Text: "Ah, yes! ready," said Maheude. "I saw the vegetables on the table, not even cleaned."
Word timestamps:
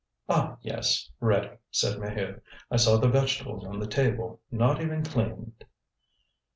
"Ah, 0.27 0.57
yes! 0.63 1.11
ready," 1.19 1.59
said 1.69 1.99
Maheude. 1.99 2.41
"I 2.71 2.77
saw 2.77 2.97
the 2.97 3.07
vegetables 3.07 3.63
on 3.67 3.77
the 3.79 3.85
table, 3.85 4.41
not 4.49 4.81
even 4.81 5.03
cleaned." 5.03 5.63